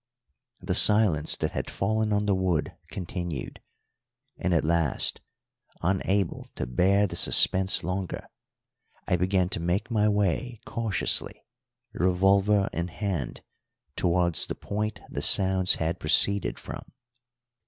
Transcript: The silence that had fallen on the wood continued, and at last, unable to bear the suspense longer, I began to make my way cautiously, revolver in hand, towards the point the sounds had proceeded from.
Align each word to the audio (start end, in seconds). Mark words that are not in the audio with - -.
The 0.61 0.73
silence 0.73 1.37
that 1.37 1.51
had 1.51 1.69
fallen 1.69 2.11
on 2.11 2.25
the 2.25 2.33
wood 2.33 2.75
continued, 2.89 3.61
and 4.35 4.51
at 4.51 4.63
last, 4.63 5.21
unable 5.83 6.47
to 6.55 6.65
bear 6.65 7.05
the 7.05 7.15
suspense 7.15 7.83
longer, 7.83 8.27
I 9.07 9.15
began 9.15 9.47
to 9.49 9.59
make 9.59 9.91
my 9.91 10.09
way 10.09 10.59
cautiously, 10.65 11.45
revolver 11.93 12.67
in 12.73 12.87
hand, 12.87 13.41
towards 13.95 14.47
the 14.47 14.55
point 14.55 15.01
the 15.07 15.21
sounds 15.21 15.75
had 15.75 15.99
proceeded 15.99 16.57
from. 16.57 16.81